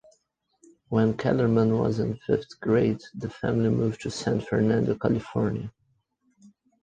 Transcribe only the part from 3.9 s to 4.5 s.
to San